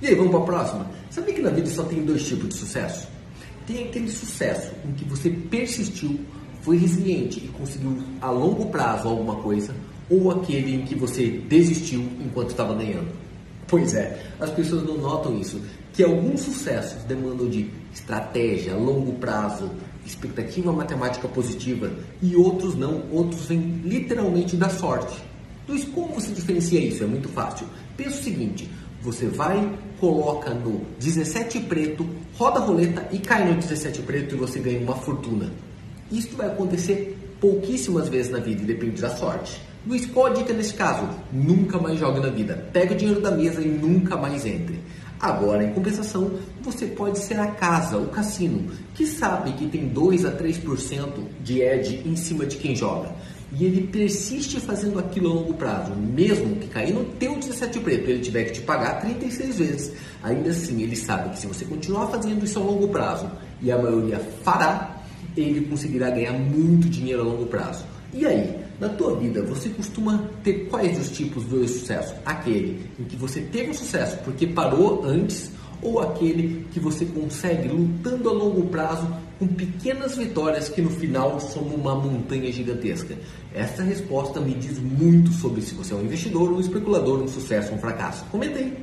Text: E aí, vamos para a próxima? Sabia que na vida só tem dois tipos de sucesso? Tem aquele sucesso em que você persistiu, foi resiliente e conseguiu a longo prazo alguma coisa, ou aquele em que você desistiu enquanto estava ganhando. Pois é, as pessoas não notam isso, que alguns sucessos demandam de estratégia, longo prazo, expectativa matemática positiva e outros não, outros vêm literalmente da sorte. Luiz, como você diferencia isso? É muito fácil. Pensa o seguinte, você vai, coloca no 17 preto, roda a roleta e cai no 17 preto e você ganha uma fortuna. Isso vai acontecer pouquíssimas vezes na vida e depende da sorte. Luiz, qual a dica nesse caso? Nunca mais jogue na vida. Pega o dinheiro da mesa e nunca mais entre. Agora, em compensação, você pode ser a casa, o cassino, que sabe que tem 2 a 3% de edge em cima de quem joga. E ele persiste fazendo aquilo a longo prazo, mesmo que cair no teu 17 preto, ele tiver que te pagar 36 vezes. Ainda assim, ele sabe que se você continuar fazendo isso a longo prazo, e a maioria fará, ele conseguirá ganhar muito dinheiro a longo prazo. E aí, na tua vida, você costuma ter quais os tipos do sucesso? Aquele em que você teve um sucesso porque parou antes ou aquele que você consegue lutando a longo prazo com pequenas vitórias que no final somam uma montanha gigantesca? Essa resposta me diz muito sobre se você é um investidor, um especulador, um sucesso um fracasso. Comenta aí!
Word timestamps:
E 0.00 0.08
aí, 0.08 0.14
vamos 0.14 0.30
para 0.30 0.40
a 0.40 0.44
próxima? 0.44 0.90
Sabia 1.10 1.34
que 1.34 1.40
na 1.40 1.50
vida 1.50 1.68
só 1.70 1.82
tem 1.84 2.04
dois 2.04 2.26
tipos 2.26 2.50
de 2.50 2.54
sucesso? 2.56 3.08
Tem 3.66 3.84
aquele 3.84 4.10
sucesso 4.10 4.70
em 4.84 4.92
que 4.92 5.04
você 5.06 5.30
persistiu, 5.30 6.20
foi 6.60 6.76
resiliente 6.76 7.38
e 7.44 7.48
conseguiu 7.48 7.98
a 8.20 8.30
longo 8.30 8.66
prazo 8.66 9.08
alguma 9.08 9.36
coisa, 9.36 9.74
ou 10.10 10.30
aquele 10.30 10.74
em 10.74 10.84
que 10.84 10.94
você 10.94 11.42
desistiu 11.48 12.00
enquanto 12.20 12.50
estava 12.50 12.74
ganhando. 12.74 13.08
Pois 13.66 13.94
é, 13.94 14.22
as 14.38 14.50
pessoas 14.50 14.84
não 14.84 14.98
notam 14.98 15.38
isso, 15.38 15.60
que 15.92 16.04
alguns 16.04 16.42
sucessos 16.42 17.02
demandam 17.04 17.48
de 17.48 17.70
estratégia, 17.92 18.76
longo 18.76 19.14
prazo, 19.14 19.70
expectativa 20.04 20.70
matemática 20.72 21.26
positiva 21.26 21.90
e 22.22 22.36
outros 22.36 22.76
não, 22.76 23.04
outros 23.10 23.46
vêm 23.46 23.80
literalmente 23.82 24.56
da 24.56 24.68
sorte. 24.68 25.20
Luiz, 25.66 25.84
como 25.86 26.14
você 26.14 26.30
diferencia 26.30 26.78
isso? 26.78 27.02
É 27.02 27.06
muito 27.06 27.28
fácil. 27.30 27.66
Pensa 27.96 28.20
o 28.20 28.22
seguinte, 28.22 28.70
você 29.02 29.26
vai, 29.26 29.78
coloca 30.00 30.52
no 30.52 30.82
17 30.98 31.60
preto, 31.60 32.06
roda 32.34 32.60
a 32.60 32.62
roleta 32.62 33.08
e 33.12 33.18
cai 33.18 33.48
no 33.48 33.54
17 33.60 34.02
preto 34.02 34.34
e 34.34 34.38
você 34.38 34.58
ganha 34.58 34.80
uma 34.80 34.96
fortuna. 34.96 35.52
Isso 36.10 36.36
vai 36.36 36.46
acontecer 36.46 37.16
pouquíssimas 37.40 38.08
vezes 38.08 38.30
na 38.30 38.38
vida 38.38 38.62
e 38.62 38.66
depende 38.66 39.00
da 39.00 39.10
sorte. 39.10 39.60
Luiz, 39.86 40.04
qual 40.06 40.26
a 40.26 40.30
dica 40.30 40.52
nesse 40.52 40.74
caso? 40.74 41.08
Nunca 41.32 41.78
mais 41.78 41.98
jogue 41.98 42.20
na 42.20 42.28
vida. 42.28 42.68
Pega 42.72 42.92
o 42.92 42.96
dinheiro 42.96 43.20
da 43.20 43.30
mesa 43.30 43.60
e 43.60 43.68
nunca 43.68 44.16
mais 44.16 44.44
entre. 44.44 44.80
Agora, 45.20 45.64
em 45.64 45.72
compensação, 45.72 46.32
você 46.60 46.86
pode 46.86 47.18
ser 47.18 47.38
a 47.38 47.46
casa, 47.46 47.96
o 47.96 48.08
cassino, 48.08 48.70
que 48.94 49.06
sabe 49.06 49.52
que 49.52 49.66
tem 49.66 49.88
2 49.88 50.26
a 50.26 50.32
3% 50.32 51.12
de 51.42 51.62
edge 51.62 52.02
em 52.04 52.16
cima 52.16 52.44
de 52.44 52.56
quem 52.56 52.74
joga. 52.74 53.14
E 53.52 53.64
ele 53.64 53.86
persiste 53.86 54.58
fazendo 54.60 54.98
aquilo 54.98 55.30
a 55.30 55.34
longo 55.34 55.54
prazo, 55.54 55.94
mesmo 55.94 56.56
que 56.56 56.66
cair 56.66 56.92
no 56.92 57.04
teu 57.04 57.36
17 57.36 57.78
preto, 57.80 58.10
ele 58.10 58.20
tiver 58.20 58.44
que 58.44 58.54
te 58.54 58.60
pagar 58.60 59.00
36 59.00 59.58
vezes. 59.58 59.92
Ainda 60.22 60.50
assim, 60.50 60.82
ele 60.82 60.96
sabe 60.96 61.30
que 61.30 61.38
se 61.38 61.46
você 61.46 61.64
continuar 61.64 62.08
fazendo 62.08 62.44
isso 62.44 62.58
a 62.58 62.62
longo 62.62 62.88
prazo, 62.88 63.30
e 63.62 63.70
a 63.70 63.78
maioria 63.78 64.18
fará, 64.42 65.00
ele 65.36 65.62
conseguirá 65.66 66.10
ganhar 66.10 66.32
muito 66.32 66.88
dinheiro 66.88 67.22
a 67.22 67.24
longo 67.24 67.46
prazo. 67.46 67.84
E 68.12 68.26
aí, 68.26 68.58
na 68.80 68.88
tua 68.88 69.16
vida, 69.16 69.42
você 69.42 69.68
costuma 69.68 70.28
ter 70.42 70.66
quais 70.68 70.98
os 70.98 71.10
tipos 71.10 71.44
do 71.44 71.66
sucesso? 71.66 72.14
Aquele 72.24 72.80
em 72.98 73.04
que 73.04 73.16
você 73.16 73.40
teve 73.40 73.70
um 73.70 73.74
sucesso 73.74 74.18
porque 74.24 74.46
parou 74.46 75.04
antes 75.04 75.50
ou 75.86 76.00
aquele 76.00 76.66
que 76.72 76.80
você 76.80 77.04
consegue 77.04 77.68
lutando 77.68 78.28
a 78.28 78.32
longo 78.32 78.66
prazo 78.66 79.08
com 79.38 79.46
pequenas 79.46 80.16
vitórias 80.16 80.68
que 80.68 80.82
no 80.82 80.90
final 80.90 81.38
somam 81.38 81.76
uma 81.76 81.94
montanha 81.94 82.50
gigantesca? 82.50 83.16
Essa 83.54 83.82
resposta 83.82 84.40
me 84.40 84.54
diz 84.54 84.78
muito 84.78 85.30
sobre 85.32 85.62
se 85.62 85.74
você 85.74 85.94
é 85.94 85.96
um 85.96 86.02
investidor, 86.02 86.52
um 86.52 86.60
especulador, 86.60 87.22
um 87.22 87.28
sucesso 87.28 87.72
um 87.72 87.78
fracasso. 87.78 88.24
Comenta 88.30 88.58
aí! 88.58 88.76